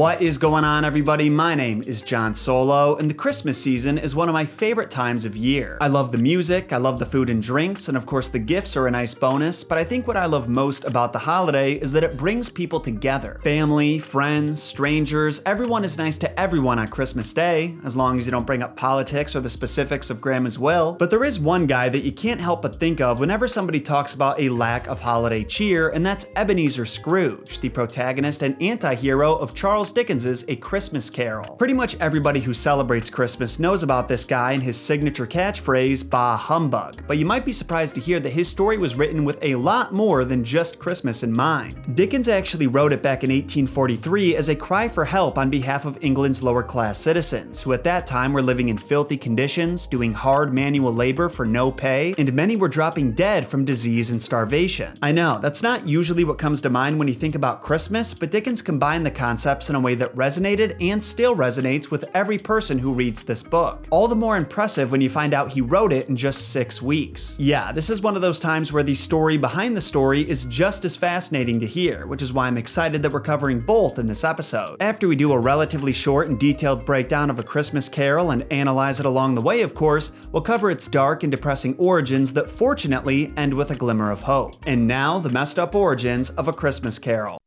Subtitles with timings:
[0.00, 1.28] What is going on, everybody?
[1.28, 5.26] My name is Jon Solo, and the Christmas season is one of my favorite times
[5.26, 5.76] of year.
[5.78, 8.78] I love the music, I love the food and drinks, and of course, the gifts
[8.78, 11.92] are a nice bonus, but I think what I love most about the holiday is
[11.92, 13.40] that it brings people together.
[13.44, 18.32] Family, friends, strangers, everyone is nice to everyone on Christmas Day, as long as you
[18.32, 20.94] don't bring up politics or the specifics of Grandma's will.
[20.98, 24.14] But there is one guy that you can't help but think of whenever somebody talks
[24.14, 29.34] about a lack of holiday cheer, and that's Ebenezer Scrooge, the protagonist and anti hero
[29.34, 31.56] of Charles Charles Dickens' A Christmas Carol.
[31.56, 36.36] Pretty much everybody who celebrates Christmas knows about this guy and his signature catchphrase, Bah
[36.36, 39.56] Humbug, but you might be surprised to hear that his story was written with a
[39.56, 41.96] lot more than just Christmas in mind.
[41.96, 45.98] Dickens actually wrote it back in 1843 as a cry for help on behalf of
[46.02, 50.54] England's lower class citizens, who at that time were living in filthy conditions, doing hard
[50.54, 54.96] manual labor for no pay, and many were dropping dead from disease and starvation.
[55.02, 58.30] I know, that's not usually what comes to mind when you think about Christmas, but
[58.30, 62.78] Dickens combined the concepts in a way that resonated and still resonates with every person
[62.78, 63.86] who reads this book.
[63.90, 67.36] All the more impressive when you find out he wrote it in just six weeks.
[67.38, 70.84] Yeah, this is one of those times where the story behind the story is just
[70.84, 74.24] as fascinating to hear, which is why I'm excited that we're covering both in this
[74.24, 74.76] episode.
[74.80, 79.00] After we do a relatively short and detailed breakdown of A Christmas Carol and analyze
[79.00, 83.32] it along the way, of course, we'll cover its dark and depressing origins that fortunately
[83.36, 84.56] end with a glimmer of hope.
[84.66, 87.38] And now, the messed up origins of A Christmas Carol.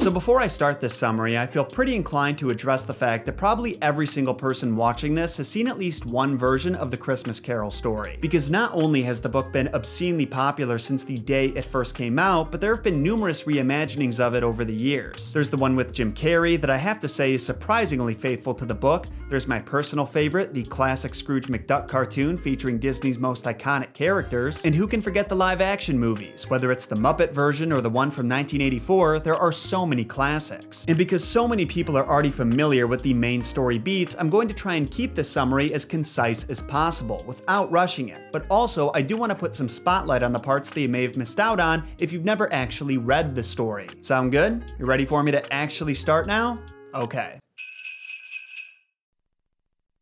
[0.00, 3.38] So before I start this summary, I feel pretty inclined to address the fact that
[3.38, 7.40] probably every single person watching this has seen at least one version of the Christmas
[7.40, 8.18] Carol story.
[8.20, 12.18] Because not only has the book been obscenely popular since the day it first came
[12.18, 15.32] out, but there have been numerous reimaginings of it over the years.
[15.32, 18.66] There's the one with Jim Carrey that I have to say is surprisingly faithful to
[18.66, 19.06] the book.
[19.30, 24.66] There's my personal favorite, the classic Scrooge McDuck cartoon featuring Disney's most iconic characters.
[24.66, 26.50] And who can forget the live action movies?
[26.50, 30.04] Whether it's the Muppet version or the one from 1984, there are so many many
[30.04, 30.84] classics.
[30.88, 34.48] And because so many people are already familiar with the main story beats, I'm going
[34.48, 38.32] to try and keep the summary as concise as possible without rushing it.
[38.32, 41.02] But also, I do want to put some spotlight on the parts that you may
[41.02, 43.88] have missed out on if you've never actually read the story.
[44.00, 44.64] Sound good?
[44.80, 46.58] You ready for me to actually start now?
[46.92, 47.38] Okay.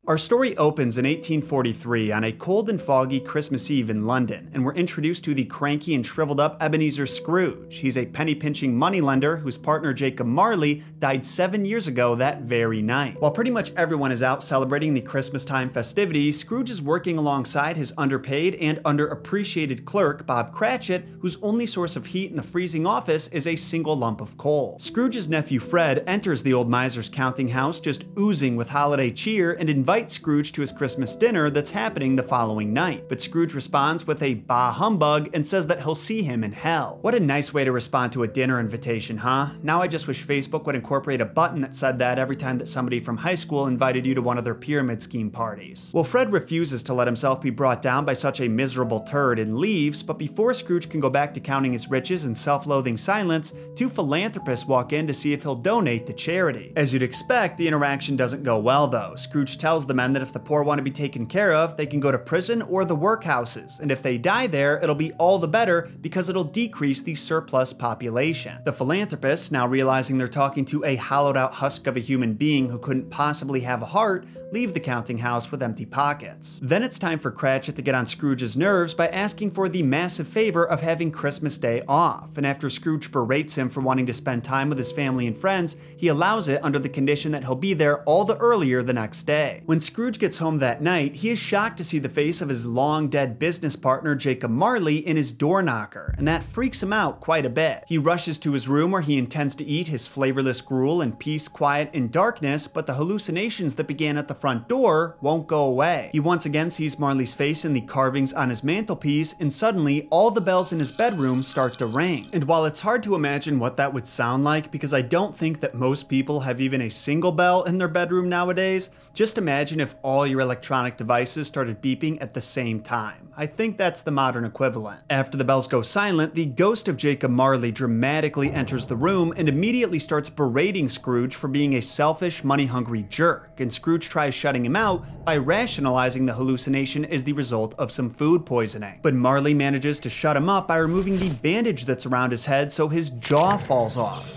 [0.09, 4.65] Our story opens in 1843 on a cold and foggy Christmas Eve in London, and
[4.65, 7.77] we're introduced to the cranky and shriveled up Ebenezer Scrooge.
[7.79, 12.83] He's a penny pinching moneylender whose partner Jacob Marley died seven years ago that very
[12.83, 13.21] night.
[13.21, 17.77] While pretty much everyone is out celebrating the Christmas time festivities, Scrooge is working alongside
[17.77, 22.87] his underpaid and underappreciated clerk, Bob Cratchit, whose only source of heat in the freezing
[22.87, 24.77] office is a single lump of coal.
[24.81, 29.71] Scrooge's nephew Fred enters the old miser's counting house just oozing with holiday cheer and
[29.71, 33.11] invites invites Scrooge to his Christmas dinner that's happening the following night.
[33.11, 36.97] But Scrooge responds with a bah humbug and says that he'll see him in hell.
[37.03, 39.51] What a nice way to respond to a dinner invitation, huh?
[39.63, 42.69] Now I just wish Facebook would incorporate a button that said that every time that
[42.69, 45.91] somebody from high school invited you to one of their pyramid scheme parties.
[45.93, 49.59] Well, Fred refuses to let himself be brought down by such a miserable turd and
[49.59, 53.53] leaves, but before Scrooge can go back to counting his riches in self loathing silence,
[53.77, 56.73] two philanthropists walk in to see if he'll donate to charity.
[56.77, 59.17] As you'd expect, the interaction doesn't go well though.
[59.17, 61.77] Scrooge tells tells the men that if the poor want to be taken care of,
[61.77, 65.11] they can go to prison or the workhouses, and if they die there, it'll be
[65.15, 68.59] all the better because it'll decrease the surplus population.
[68.65, 72.69] The philanthropists, now realizing they're talking to a hollowed out husk of a human being
[72.69, 76.61] who couldn't possibly have a heart, leave the counting house with empty pockets.
[76.63, 80.29] Then it's time for Cratchit to get on Scrooge's nerves by asking for the massive
[80.29, 84.45] favor of having Christmas Day off, and after Scrooge berates him for wanting to spend
[84.45, 87.73] time with his family and friends, he allows it under the condition that he'll be
[87.73, 89.63] there all the earlier the next day.
[89.73, 92.67] When Scrooge gets home that night, he is shocked to see the face of his
[92.67, 97.23] long dead business partner Jacob Marley in his door knocker, and that freaks him out
[97.23, 97.83] quite a bit.
[97.89, 101.49] He rushes to his room where he intends to eat his flavorless gruel in peace,
[101.49, 106.11] quiet, and darkness, but the hallucinations that began at the front door won't go away.
[106.13, 110.31] He once again sees Marley's face in the carvings on his mantelpiece, and suddenly all
[110.31, 112.27] the bells in his bedroom start to ring.
[112.35, 115.61] And while it's hard to imagine what that would sound like, because I don't think
[115.61, 119.95] that most people have even a single bell in their bedroom nowadays, just imagine if
[120.03, 123.29] all your electronic devices started beeping at the same time.
[123.37, 125.01] I think that's the modern equivalent.
[125.09, 129.49] After the bells go silent, the ghost of Jacob Marley dramatically enters the room and
[129.49, 133.61] immediately starts berating Scrooge for being a selfish, money hungry jerk.
[133.61, 138.11] And Scrooge tries shutting him out by rationalizing the hallucination as the result of some
[138.11, 138.99] food poisoning.
[139.03, 142.73] But Marley manages to shut him up by removing the bandage that's around his head
[142.73, 144.29] so his jaw falls off.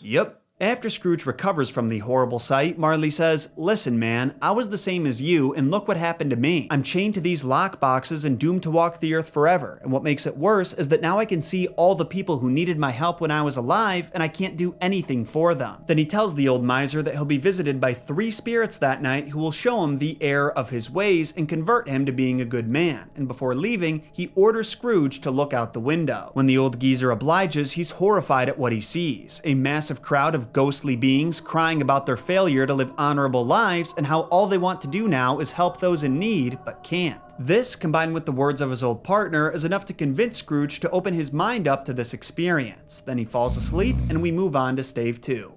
[0.00, 4.78] Yep, After Scrooge recovers from the horrible sight, Marley says, Listen, man, I was the
[4.78, 6.68] same as you, and look what happened to me.
[6.70, 9.80] I'm chained to these lock boxes and doomed to walk the earth forever.
[9.82, 12.52] And what makes it worse is that now I can see all the people who
[12.52, 15.82] needed my help when I was alive, and I can't do anything for them.
[15.88, 19.26] Then he tells the old miser that he'll be visited by three spirits that night
[19.26, 22.44] who will show him the error of his ways and convert him to being a
[22.44, 23.10] good man.
[23.16, 26.30] And before leaving, he orders Scrooge to look out the window.
[26.34, 30.43] When the old geezer obliges, he's horrified at what he sees a massive crowd of
[30.52, 34.80] ghostly beings crying about their failure to live honorable lives and how all they want
[34.82, 37.20] to do now is help those in need but can't.
[37.38, 40.90] This, combined with the words of his old partner, is enough to convince Scrooge to
[40.90, 43.00] open his mind up to this experience.
[43.00, 45.56] Then he falls asleep, and we move on to stave 2.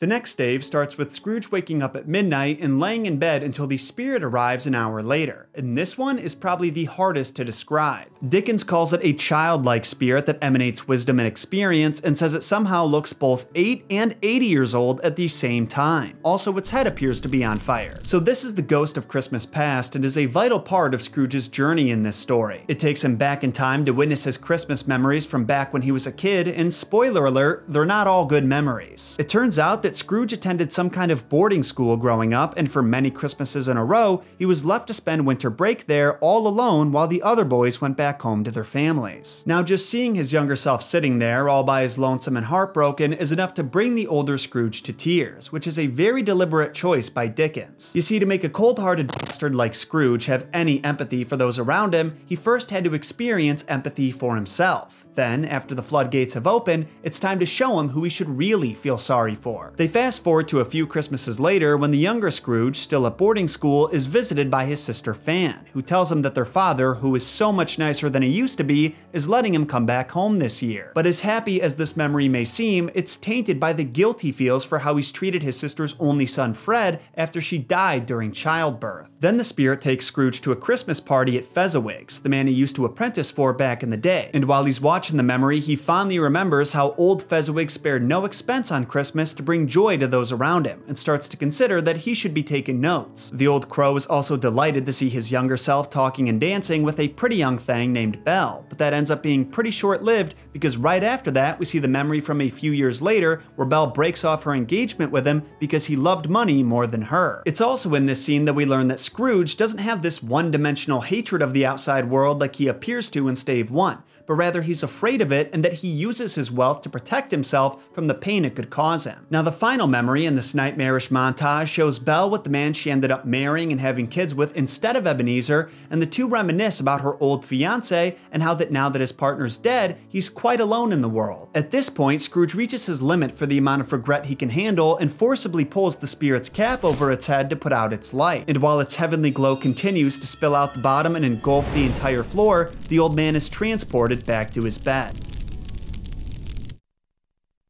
[0.00, 3.66] The next stave starts with Scrooge waking up at midnight and laying in bed until
[3.66, 8.06] the spirit arrives an hour later, and this one is probably the hardest to describe.
[8.28, 12.84] Dickens calls it a childlike spirit that emanates wisdom and experience and says it somehow
[12.84, 16.16] looks both 8 and 80 years old at the same time.
[16.22, 17.98] Also, its head appears to be on fire.
[18.04, 21.48] So, this is the ghost of Christmas past and is a vital part of Scrooge's
[21.48, 22.62] journey in this story.
[22.68, 25.90] It takes him back in time to witness his Christmas memories from back when he
[25.90, 29.16] was a kid, and spoiler alert, they're not all good memories.
[29.18, 32.70] It turns out that that Scrooge attended some kind of boarding school growing up, and
[32.70, 36.46] for many Christmases in a row, he was left to spend winter break there all
[36.46, 39.42] alone while the other boys went back home to their families.
[39.46, 43.32] Now, just seeing his younger self sitting there, all by his lonesome and heartbroken, is
[43.32, 47.26] enough to bring the older Scrooge to tears, which is a very deliberate choice by
[47.26, 47.92] Dickens.
[47.94, 51.58] You see, to make a cold hearted bastard like Scrooge have any empathy for those
[51.58, 55.06] around him, he first had to experience empathy for himself.
[55.14, 58.74] Then, after the floodgates have opened, it's time to show him who he should really
[58.74, 59.72] feel sorry for.
[59.76, 63.48] They fast forward to a few Christmases later when the younger Scrooge, still at boarding
[63.48, 67.26] school, is visited by his sister Fan, who tells him that their father, who is
[67.26, 70.62] so much nicer than he used to be, is letting him come back home this
[70.62, 70.92] year.
[70.94, 74.64] But as happy as this memory may seem, it's tainted by the guilt he feels
[74.64, 79.08] for how he's treated his sister's only son Fred after she died during childbirth.
[79.20, 82.76] Then the spirit takes Scrooge to a Christmas party at Fezziwig's, the man he used
[82.76, 86.18] to apprentice for back in the day, and while he's watching the memory, he fondly
[86.18, 90.66] remembers how old Fezziwig spared no expense on Christmas to bring joy to those around
[90.66, 93.30] him, and starts to consider that he should be taking notes.
[93.34, 97.00] The old crow is also delighted to see his younger self talking and dancing with
[97.00, 100.76] a pretty young thing named Belle, but that ends up being pretty short lived because
[100.76, 104.24] right after that, we see the memory from a few years later where Belle breaks
[104.24, 107.42] off her engagement with him because he loved money more than her.
[107.46, 111.00] It's also in this scene that we learn that Scrooge doesn't have this one dimensional
[111.00, 114.82] hatred of the outside world like he appears to in Stave 1 but rather he's
[114.82, 118.44] afraid of it and that he uses his wealth to protect himself from the pain
[118.44, 119.26] it could cause him.
[119.30, 123.10] Now, the final memory in this nightmarish montage shows Belle with the man she ended
[123.10, 127.20] up marrying and having kids with instead of Ebenezer, and the two reminisce about her
[127.22, 131.08] old fiance and how that now that his partner's dead, he's quite alone in the
[131.08, 131.48] world.
[131.54, 134.98] At this point, Scrooge reaches his limit for the amount of regret he can handle
[134.98, 138.44] and forcibly pulls the spirit's cap over its head to put out its light.
[138.46, 142.22] And while its heavenly glow continues to spill out the bottom and engulf the entire
[142.22, 145.14] floor, the old man is transported back to his bed.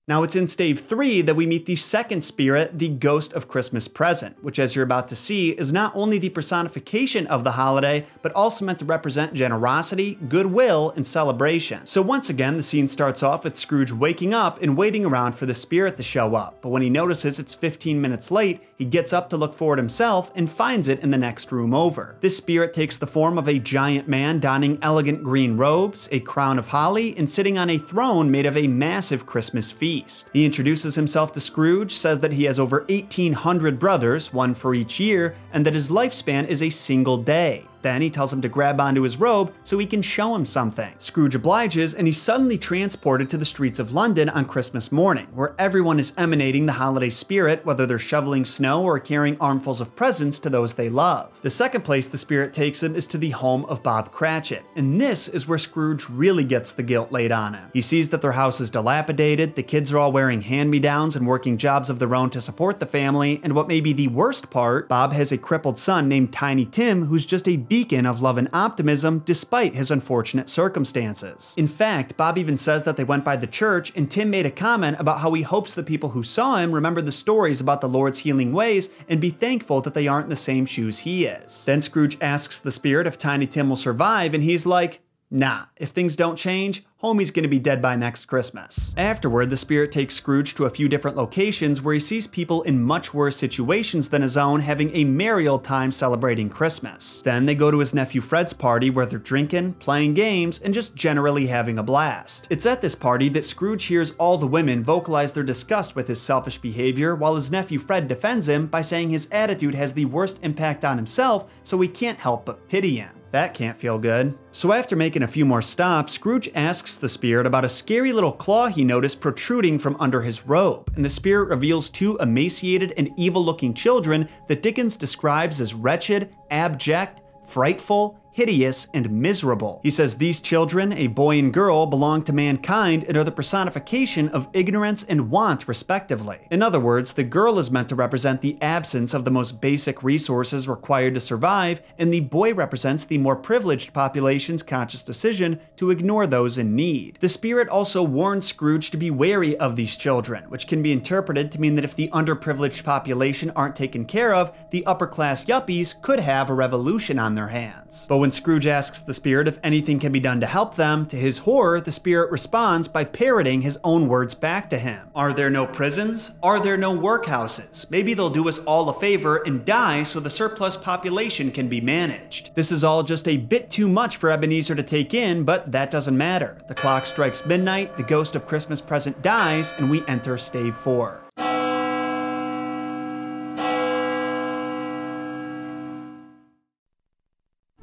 [0.08, 3.86] Now, it's in stave three that we meet the second spirit, the Ghost of Christmas
[3.86, 8.06] Present, which, as you're about to see, is not only the personification of the holiday,
[8.22, 11.84] but also meant to represent generosity, goodwill, and celebration.
[11.84, 15.44] So, once again, the scene starts off with Scrooge waking up and waiting around for
[15.44, 16.56] the spirit to show up.
[16.62, 19.78] But when he notices it's 15 minutes late, he gets up to look for it
[19.78, 22.16] himself and finds it in the next room over.
[22.20, 26.58] This spirit takes the form of a giant man donning elegant green robes, a crown
[26.58, 30.28] of holly, and sitting on a throne made of a massive Christmas feast feast.
[30.32, 35.00] He introduces himself to Scrooge, says that he has over 1,800 brothers, one for each
[35.00, 37.64] year, and that his lifespan is a single day.
[37.88, 40.92] Then he tells him to grab onto his robe so he can show him something.
[40.98, 45.54] Scrooge obliges, and he's suddenly transported to the streets of London on Christmas morning, where
[45.58, 50.38] everyone is emanating the holiday spirit, whether they're shoveling snow or carrying armfuls of presents
[50.40, 51.32] to those they love.
[51.40, 55.00] The second place the spirit takes him is to the home of Bob Cratchit, and
[55.00, 57.70] this is where Scrooge really gets the guilt laid on him.
[57.72, 61.16] He sees that their house is dilapidated, the kids are all wearing hand me downs
[61.16, 64.08] and working jobs of their own to support the family, and what may be the
[64.08, 68.20] worst part, Bob has a crippled son named Tiny Tim who's just a beacon of
[68.20, 71.54] love and optimism despite his unfortunate circumstances.
[71.56, 74.50] In fact, Bob even says that they went by the church, and Tim made a
[74.50, 77.88] comment about how he hopes the people who saw him remember the stories about the
[77.88, 81.64] Lord's healing ways and be thankful that they aren't in the same shoes he is.
[81.66, 85.90] Then Scrooge asks the spirit if Tiny Tim will survive, and he's like, Nah, if
[85.90, 88.92] things don't change, homie's gonna be dead by next Christmas.
[88.96, 92.82] Afterward, the spirit takes Scrooge to a few different locations where he sees people in
[92.82, 97.22] much worse situations than his own having a merry old time celebrating Christmas.
[97.22, 100.96] Then they go to his nephew Fred's party where they're drinking, playing games, and just
[100.96, 102.48] generally having a blast.
[102.50, 106.20] It's at this party that Scrooge hears all the women vocalize their disgust with his
[106.20, 110.40] selfish behavior while his nephew Fred defends him by saying his attitude has the worst
[110.42, 113.17] impact on himself, so he can't help but pity him.
[113.30, 114.36] That can't feel good.
[114.52, 118.32] So, after making a few more stops, Scrooge asks the spirit about a scary little
[118.32, 123.10] claw he noticed protruding from under his robe, and the spirit reveals two emaciated and
[123.16, 129.80] evil looking children that Dickens describes as wretched, abject, frightful, hideous, and miserable.
[129.82, 134.28] He says these children, a boy and girl, belong to mankind and are the personification
[134.28, 136.38] of ignorance and want, respectively.
[136.48, 140.04] In other words, the girl is meant to represent the absence of the most basic
[140.04, 145.90] resources required to survive, and the boy represents the more privileged population's conscious decision to
[145.90, 147.18] ignore those in need.
[147.18, 151.50] The spirit also warns Scrooge to be wary of these children, which can be interpreted
[151.50, 156.00] to mean that if the underprivileged population aren't taken care of, the upper class yuppies
[156.02, 158.06] could have a revolution on their hands.
[158.08, 161.06] But when when Scrooge asks the spirit if anything can be done to help them,
[161.06, 165.08] to his horror, the spirit responds by parroting his own words back to him.
[165.14, 166.32] Are there no prisons?
[166.42, 167.90] Are there no workhouses?
[167.90, 171.80] Maybe they'll do us all a favor and die so the surplus population can be
[171.80, 172.50] managed.
[172.54, 175.90] This is all just a bit too much for Ebenezer to take in, but that
[175.90, 176.58] doesn't matter.
[176.68, 181.18] The clock strikes midnight, the ghost of Christmas present dies, and we enter stave four.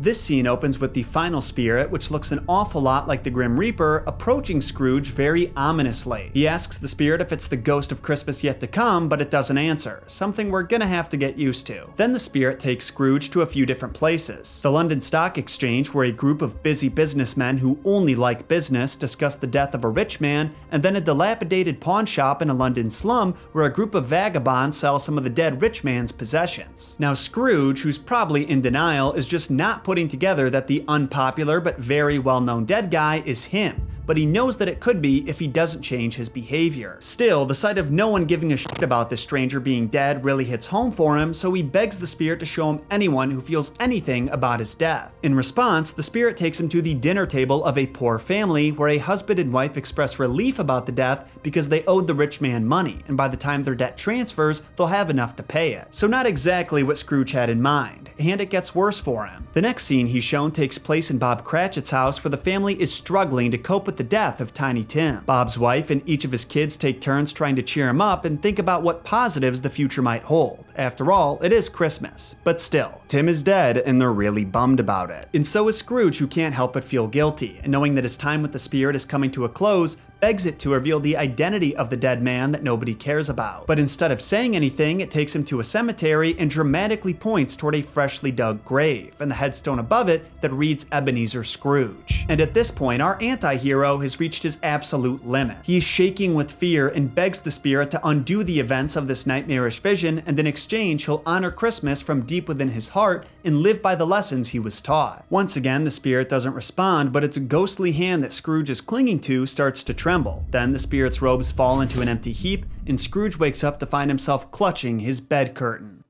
[0.06, 3.60] This scene opens with the final spirit, which looks an awful lot like the Grim
[3.60, 6.30] Reaper, approaching Scrooge very ominously.
[6.32, 9.32] He asks the spirit if it's the ghost of Christmas yet to come, but it
[9.32, 11.90] doesn't answer, something we're gonna have to get used to.
[11.96, 14.62] Then the spirit takes Scrooge to a few different places.
[14.62, 19.34] The London Stock Exchange, where a group of busy businessmen who only like business discuss
[19.34, 22.92] the death of a rich man, and then a dilapidated pawn shop in a London
[22.92, 26.96] slum where a group of vagabonds sell some of the dead rich man's possessions.
[27.00, 31.62] Now, Scrooge, who's probably in denial, is just not putting putting together that the unpopular
[31.62, 35.28] but very well known dead guy is him but he knows that it could be
[35.30, 36.98] if he doesn't change his behavior.
[37.00, 40.46] Still, the sight of no one giving a shit about this stranger being dead really
[40.46, 43.74] hits home for him, so he begs the spirit to show him anyone who feels
[43.80, 45.18] anything about his death.
[45.24, 48.90] In response, the spirit takes him to the dinner table of a poor family where
[48.90, 52.66] a husband and wife express relief about the death because they owed the rich man
[52.66, 55.88] money, and by the time their debt transfers, they'll have enough to pay it.
[55.92, 59.48] So, not exactly what Scrooge had in mind, and it gets worse for him.
[59.54, 62.94] The next scene he's shown takes place in Bob Cratchit's house where the family is
[62.94, 65.24] struggling to cope with with the death of Tiny Tim.
[65.24, 68.42] Bob's wife and each of his kids take turns trying to cheer him up and
[68.42, 70.66] think about what positives the future might hold.
[70.76, 72.36] After all, it is Christmas.
[72.44, 75.30] But still, Tim is dead and they're really bummed about it.
[75.34, 77.62] And so is Scrooge, who can't help but feel guilty.
[77.64, 79.96] And knowing that his time with the spirit is coming to a close,
[80.26, 83.68] begs it to reveal the identity of the dead man that nobody cares about.
[83.68, 87.76] But instead of saying anything, it takes him to a cemetery and dramatically points toward
[87.76, 92.26] a freshly dug grave, and the headstone above it that reads Ebenezer Scrooge.
[92.28, 95.58] And at this point, our anti hero has reached his absolute limit.
[95.62, 99.28] He is shaking with fear and begs the spirit to undo the events of this
[99.28, 103.80] nightmarish vision, and in exchange, he'll honor Christmas from deep within his heart and live
[103.80, 105.24] by the lessons he was taught.
[105.30, 109.20] Once again, the spirit doesn't respond, but its a ghostly hand that Scrooge is clinging
[109.20, 110.15] to starts to tremble.
[110.52, 114.10] Then the spirit's robes fall into an empty heap, and Scrooge wakes up to find
[114.10, 116.05] himself clutching his bed curtain.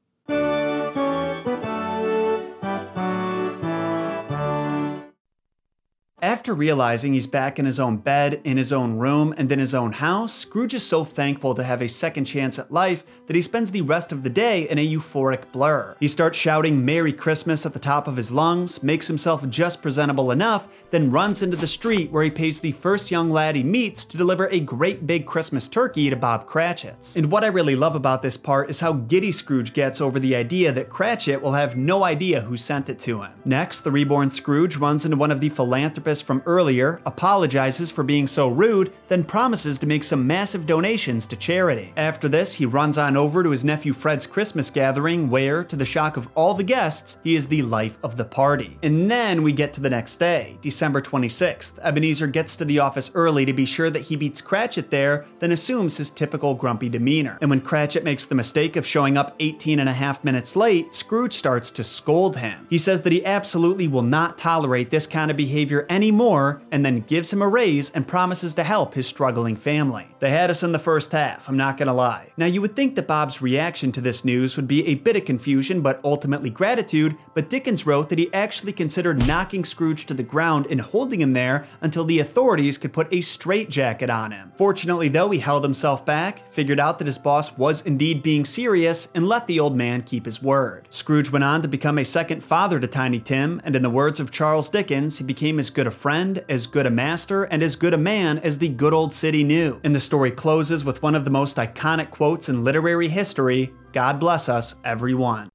[6.45, 9.73] After realizing he's back in his own bed, in his own room, and in his
[9.73, 13.41] own house, Scrooge is so thankful to have a second chance at life that he
[13.41, 15.95] spends the rest of the day in a euphoric blur.
[15.99, 20.29] He starts shouting Merry Christmas at the top of his lungs, makes himself just presentable
[20.29, 24.05] enough, then runs into the street where he pays the first young lad he meets
[24.05, 27.15] to deliver a great big Christmas turkey to Bob Cratchit's.
[27.15, 30.35] And what I really love about this part is how giddy Scrooge gets over the
[30.35, 33.33] idea that Cratchit will have no idea who sent it to him.
[33.45, 38.25] Next, the reborn Scrooge runs into one of the philanthropists from earlier, apologizes for being
[38.25, 41.91] so rude, then promises to make some massive donations to charity.
[41.97, 45.85] After this, he runs on over to his nephew Fred's Christmas gathering, where, to the
[45.85, 48.77] shock of all the guests, he is the life of the party.
[48.81, 51.73] And then we get to the next day, December 26th.
[51.81, 55.51] Ebenezer gets to the office early to be sure that he beats Cratchit there, then
[55.51, 57.37] assumes his typical grumpy demeanor.
[57.41, 60.95] And when Cratchit makes the mistake of showing up 18 and a half minutes late,
[60.95, 62.67] Scrooge starts to scold him.
[62.69, 66.59] He says that he absolutely will not tolerate this kind of behavior any any more
[66.71, 70.07] and then gives him a raise and promises to help his struggling family.
[70.19, 72.31] They had us in the first half, I'm not gonna lie.
[72.35, 75.23] Now, you would think that Bob's reaction to this news would be a bit of
[75.23, 80.23] confusion but ultimately gratitude, but Dickens wrote that he actually considered knocking Scrooge to the
[80.23, 84.51] ground and holding him there until the authorities could put a straitjacket on him.
[84.55, 89.09] Fortunately, though, he held himself back, figured out that his boss was indeed being serious,
[89.13, 90.87] and let the old man keep his word.
[90.89, 94.19] Scrooge went on to become a second father to Tiny Tim, and in the words
[94.19, 96.14] of Charles Dickens, he became as good a friend,
[96.49, 99.79] as good a master, and as good a man as the good old city knew.
[99.83, 104.19] And the story closes with one of the most iconic quotes in literary history God
[104.19, 105.49] bless us, everyone.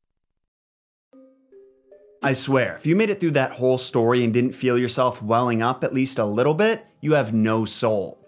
[2.22, 5.62] I swear, if you made it through that whole story and didn't feel yourself welling
[5.62, 8.18] up at least a little bit, you have no soul.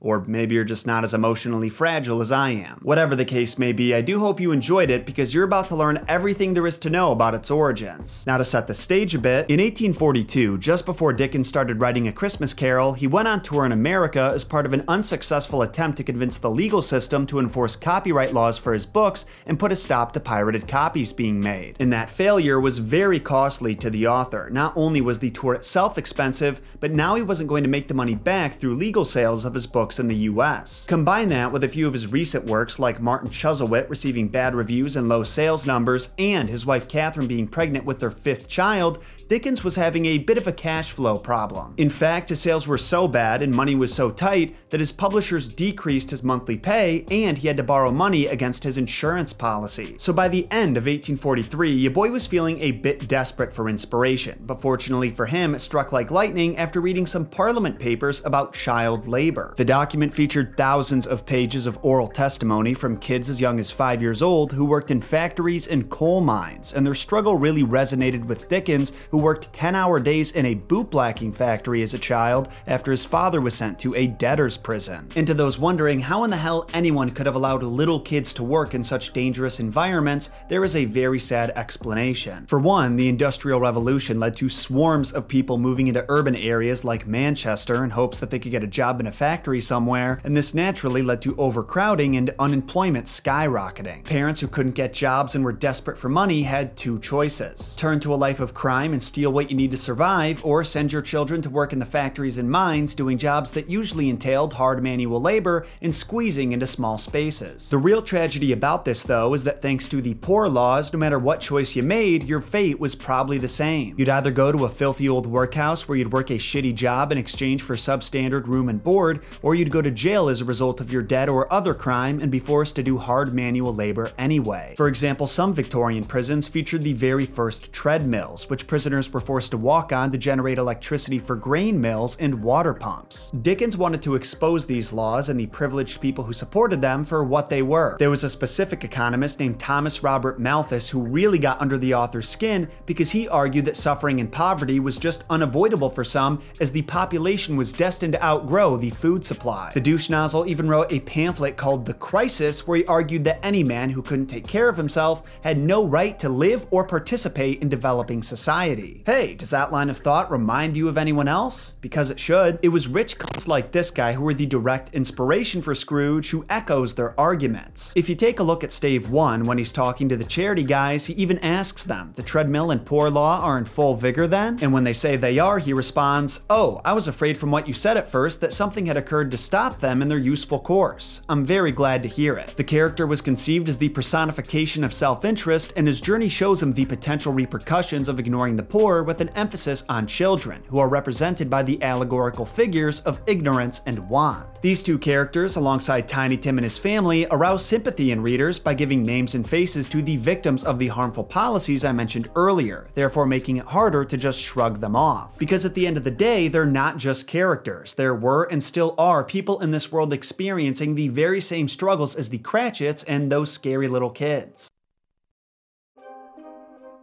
[0.00, 2.78] Or maybe you're just not as emotionally fragile as I am.
[2.82, 5.76] Whatever the case may be, I do hope you enjoyed it because you're about to
[5.76, 8.24] learn everything there is to know about its origins.
[8.24, 12.12] Now, to set the stage a bit, in 1842, just before Dickens started writing A
[12.12, 16.04] Christmas Carol, he went on tour in America as part of an unsuccessful attempt to
[16.04, 20.12] convince the legal system to enforce copyright laws for his books and put a stop
[20.12, 21.74] to pirated copies being made.
[21.80, 24.48] And that failure was very costly to the author.
[24.50, 27.94] Not only was the tour itself expensive, but now he wasn't going to make the
[27.94, 30.84] money back through legal sales of his books books in the US.
[30.86, 34.96] Combine that with a few of his recent works like Martin Chuzzlewit receiving bad reviews
[34.96, 39.62] and low sales numbers, and his wife Catherine being pregnant with their fifth child, Dickens
[39.62, 41.74] was having a bit of a cash flow problem.
[41.76, 45.48] In fact, his sales were so bad and money was so tight that his publishers
[45.48, 49.96] decreased his monthly pay and he had to borrow money against his insurance policy.
[49.98, 54.42] So by the end of 1843, your boy was feeling a bit desperate for inspiration,
[54.46, 59.06] but fortunately for him, it struck like lightning after reading some parliament papers about child
[59.06, 59.52] labor.
[59.58, 64.00] The document featured thousands of pages of oral testimony from kids as young as five
[64.00, 68.48] years old who worked in factories and coal mines, and their struggle really resonated with
[68.48, 72.92] Dickens, who who worked 10 hour days in a bootblacking factory as a child after
[72.92, 75.08] his father was sent to a debtor's prison.
[75.16, 78.44] And to those wondering how in the hell anyone could have allowed little kids to
[78.44, 82.46] work in such dangerous environments, there is a very sad explanation.
[82.46, 87.08] For one, the Industrial Revolution led to swarms of people moving into urban areas like
[87.08, 90.54] Manchester in hopes that they could get a job in a factory somewhere, and this
[90.54, 94.04] naturally led to overcrowding and unemployment skyrocketing.
[94.04, 98.14] Parents who couldn't get jobs and were desperate for money had two choices turn to
[98.14, 101.42] a life of crime and steal what you need to survive, or send your children
[101.42, 105.66] to work in the factories and mines doing jobs that usually entailed hard manual labor
[105.82, 107.70] and squeezing into small spaces.
[107.70, 111.18] The real tragedy about this, though, is that thanks to the poor laws, no matter
[111.18, 113.94] what choice you made, your fate was probably the same.
[113.96, 117.18] You'd either go to a filthy old workhouse where you'd work a shitty job in
[117.18, 120.92] exchange for substandard room and board, or you'd go to jail as a result of
[120.92, 124.74] your debt or other crime and be forced to do hard manual labor anyway.
[124.76, 129.58] For example, some Victorian prisons featured the very first treadmills, which prisoners were forced to
[129.58, 133.30] walk on to generate electricity for grain mills and water pumps.
[133.42, 137.48] Dickens wanted to expose these laws and the privileged people who supported them for what
[137.48, 137.96] they were.
[137.98, 142.28] There was a specific economist named Thomas Robert Malthus who really got under the author's
[142.28, 146.82] skin because he argued that suffering and poverty was just unavoidable for some as the
[146.82, 149.70] population was destined to outgrow the food supply.
[149.74, 153.62] The douche nozzle even wrote a pamphlet called The Crisis where he argued that any
[153.62, 157.68] man who couldn't take care of himself had no right to live or participate in
[157.68, 158.87] developing society.
[159.06, 161.74] Hey, does that line of thought remind you of anyone else?
[161.80, 162.58] Because it should.
[162.62, 166.44] It was rich cunts like this guy who were the direct inspiration for Scrooge who
[166.48, 167.92] echoes their arguments.
[167.96, 171.06] If you take a look at Stave 1, when he's talking to the charity guys,
[171.06, 174.58] he even asks them, the treadmill and poor law are in full vigor then?
[174.60, 177.74] And when they say they are, he responds, Oh, I was afraid from what you
[177.74, 181.22] said at first that something had occurred to stop them in their useful course.
[181.28, 182.56] I'm very glad to hear it.
[182.56, 186.72] The character was conceived as the personification of self interest, and his journey shows him
[186.72, 191.48] the potential repercussions of ignoring the poor with an emphasis on children, who are represented
[191.48, 194.60] by the allegorical figures of ignorance and want.
[194.60, 199.02] These two characters, alongside Tiny Tim and his family, arouse sympathy in readers by giving
[199.02, 203.58] names and faces to the victims of the harmful policies I mentioned earlier, therefore making
[203.58, 205.38] it harder to just shrug them off.
[205.38, 207.94] Because at the end of the day, they're not just characters.
[207.94, 212.28] There were and still are people in this world experiencing the very same struggles as
[212.28, 214.67] the Cratchits and those scary little kids.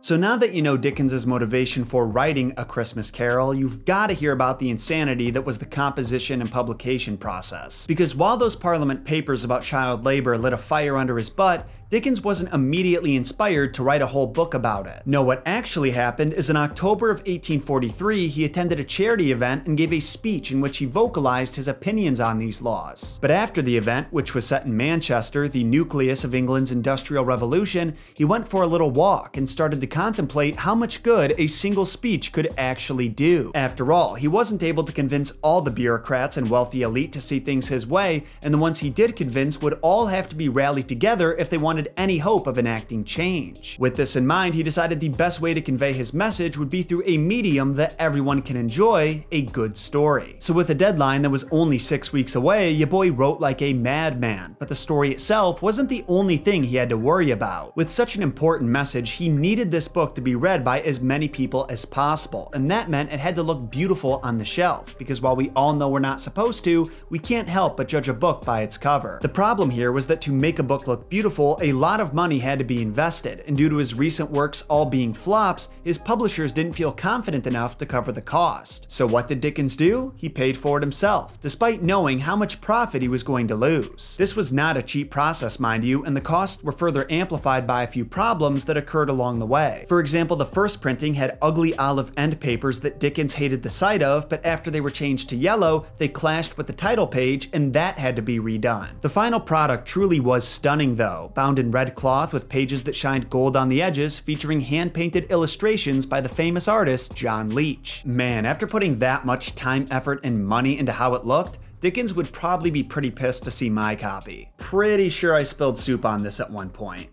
[0.06, 4.13] So now that you know Dickens's motivation for writing A Christmas Carol, you've got to
[4.13, 7.88] hear about the insanity that was the composition and publication process.
[7.88, 12.22] Because while those Parliament papers about child labor lit a fire under his butt, Dickens
[12.22, 15.02] wasn't immediately inspired to write a whole book about it.
[15.06, 19.78] No, what actually happened is in October of 1843, he attended a charity event and
[19.78, 23.18] gave a speech in which he vocalized his opinions on these laws.
[23.22, 27.96] But after the event, which was set in Manchester, the nucleus of England's Industrial Revolution,
[28.14, 31.86] he went for a little walk and started to contemplate how much good a single
[31.86, 33.54] speech could actually do.
[33.56, 37.40] After all, he wasn't able to convince all the bureaucrats and wealthy elite to see
[37.40, 40.90] things his way, and the ones he did convince would all have to be rallied
[40.90, 43.78] together if they wanted any hope of enacting change.
[43.80, 46.84] With this in mind, he decided the best way to convey his message would be
[46.84, 50.38] through a medium that everyone can enjoy a good story.
[50.39, 53.74] So, with a deadline that was only six weeks away, your boy wrote like a
[53.74, 57.76] madman, but the story itself wasn't the only thing he had to worry about.
[57.76, 61.28] With such an important message, he needed this book to be read by as many
[61.28, 65.21] people as possible, and that meant it had to look beautiful on the shelf, because
[65.21, 68.43] while we all know we're not supposed to, we can't help but judge a book
[68.45, 69.19] by its cover.
[69.21, 72.38] The problem here was that to make a book look beautiful, a lot of money
[72.38, 76.54] had to be invested, and due to his recent works all being flops, his publishers
[76.54, 78.86] didn't feel confident enough to cover the cost.
[78.88, 80.13] So what did Dickens do?
[80.15, 84.15] He paid for it himself, despite knowing how much profit he was going to lose.
[84.15, 87.82] This was not a cheap process, mind you, and the costs were further amplified by
[87.82, 89.86] a few problems that occurred along the way.
[89.88, 94.04] For example, the first printing had ugly olive end papers that Dickens hated the sight
[94.04, 97.73] of, but after they were changed to yellow, they clashed with the title page, and
[97.73, 99.01] that had to be redone.
[99.01, 103.30] The final product truly was stunning, though, bound in red cloth with pages that shined
[103.30, 108.04] gold on the edges, featuring hand painted illustrations by the famous artist John Leech.
[108.06, 112.32] Man, after putting that much time, effort, and money into how it looked, Dickens would
[112.32, 114.52] probably be pretty pissed to see my copy.
[114.58, 117.10] Pretty sure I spilled soup on this at one point.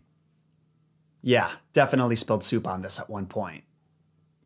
[1.21, 3.65] Yeah, definitely spilled soup on this at one point.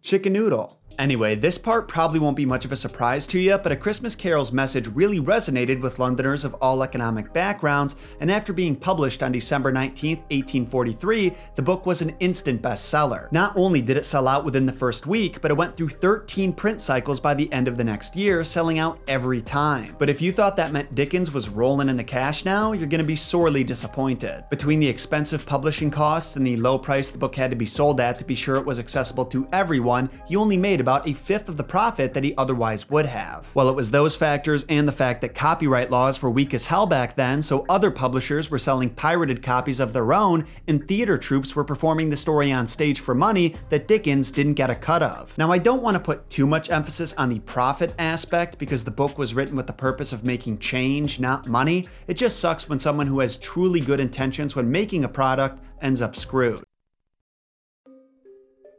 [0.02, 0.75] Chicken noodle.
[0.98, 4.14] Anyway, this part probably won't be much of a surprise to you, but A Christmas
[4.14, 9.30] Carol's message really resonated with Londoners of all economic backgrounds, and after being published on
[9.30, 13.30] December 19, 1843, the book was an instant bestseller.
[13.30, 16.52] Not only did it sell out within the first week, but it went through 13
[16.52, 19.94] print cycles by the end of the next year, selling out every time.
[19.98, 23.04] But if you thought that meant Dickens was rolling in the cash now, you're gonna
[23.04, 24.44] be sorely disappointed.
[24.48, 28.00] Between the expensive publishing costs and the low price the book had to be sold
[28.00, 31.48] at to be sure it was accessible to everyone, he only made about a fifth
[31.48, 33.44] of the profit that he otherwise would have.
[33.54, 36.86] Well, it was those factors and the fact that copyright laws were weak as hell
[36.86, 41.56] back then, so other publishers were selling pirated copies of their own, and theater troupes
[41.56, 45.36] were performing the story on stage for money that Dickens didn't get a cut of.
[45.36, 48.90] Now, I don't want to put too much emphasis on the profit aspect because the
[48.92, 51.88] book was written with the purpose of making change, not money.
[52.06, 56.00] It just sucks when someone who has truly good intentions when making a product ends
[56.00, 56.65] up screwed.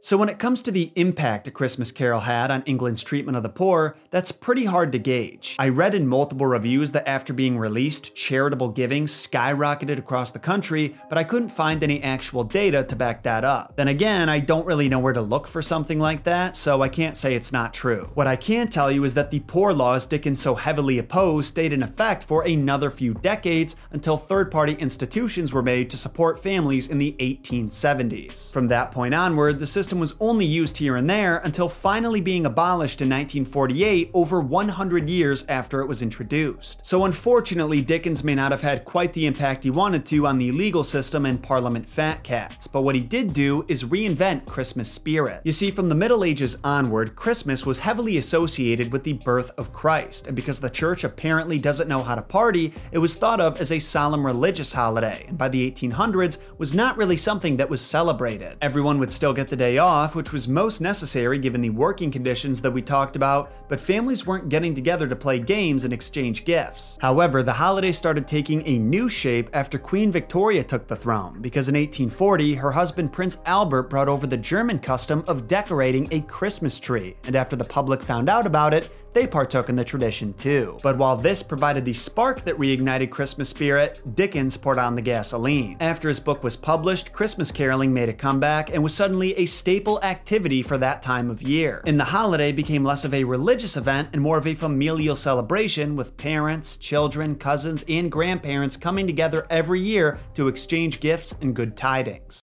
[0.00, 3.42] So, when it comes to the impact A Christmas Carol had on England's treatment of
[3.42, 5.56] the poor, that's pretty hard to gauge.
[5.58, 10.94] I read in multiple reviews that after being released, charitable giving skyrocketed across the country,
[11.08, 13.74] but I couldn't find any actual data to back that up.
[13.74, 16.88] Then again, I don't really know where to look for something like that, so I
[16.88, 18.08] can't say it's not true.
[18.14, 21.72] What I can tell you is that the poor laws Dickens so heavily opposed stayed
[21.72, 26.86] in effect for another few decades until third party institutions were made to support families
[26.88, 28.52] in the 1870s.
[28.52, 32.20] From that point onward, the system system was only used here and there until finally
[32.20, 36.84] being abolished in 1948, over 100 years after it was introduced.
[36.84, 40.52] So unfortunately, Dickens may not have had quite the impact he wanted to on the
[40.52, 45.40] legal system and Parliament fat cats, but what he did do is reinvent Christmas spirit.
[45.44, 49.72] You see, from the Middle Ages onward, Christmas was heavily associated with the birth of
[49.72, 53.58] Christ, and because the church apparently doesn't know how to party, it was thought of
[53.58, 57.80] as a solemn religious holiday, and by the 1800s was not really something that was
[57.80, 58.58] celebrated.
[58.60, 62.70] Everyone would still get the off, which was most necessary given the working conditions that
[62.70, 66.98] we talked about, but families weren't getting together to play games and exchange gifts.
[67.00, 71.68] However, the holiday started taking a new shape after Queen Victoria took the throne, because
[71.68, 76.78] in 1840, her husband Prince Albert brought over the German custom of decorating a Christmas
[76.78, 80.78] tree, and after the public found out about it, they partook in the tradition too.
[80.82, 85.76] But while this provided the spark that reignited Christmas spirit, Dickens poured on the gasoline.
[85.80, 90.02] After his book was published, Christmas caroling made a comeback and was suddenly a staple
[90.02, 91.82] activity for that time of year.
[91.86, 95.96] And the holiday became less of a religious event and more of a familial celebration
[95.96, 101.76] with parents, children, cousins, and grandparents coming together every year to exchange gifts and good
[101.76, 102.40] tidings.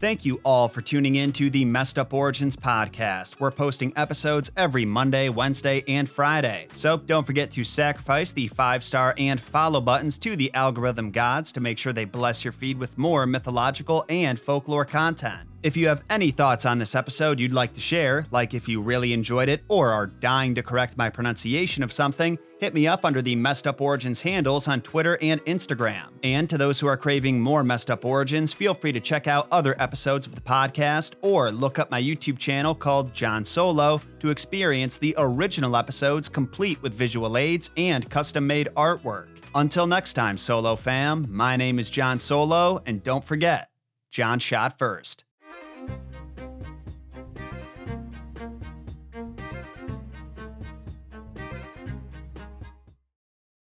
[0.00, 3.40] Thank you all for tuning in to the Messed Up Origins podcast.
[3.40, 6.68] We're posting episodes every Monday, Wednesday, and Friday.
[6.76, 11.50] So don't forget to sacrifice the five star and follow buttons to the algorithm gods
[11.50, 15.47] to make sure they bless your feed with more mythological and folklore content.
[15.60, 18.80] If you have any thoughts on this episode you'd like to share, like if you
[18.80, 23.04] really enjoyed it or are dying to correct my pronunciation of something, hit me up
[23.04, 26.10] under the Messed Up Origins handles on Twitter and Instagram.
[26.22, 29.48] And to those who are craving more Messed Up Origins, feel free to check out
[29.50, 34.30] other episodes of the podcast or look up my YouTube channel called Jon Solo to
[34.30, 39.26] experience the original episodes complete with visual aids and custom made artwork.
[39.56, 43.70] Until next time, Solo fam, my name is Jon Solo, and don't forget,
[44.12, 45.24] Jon shot first.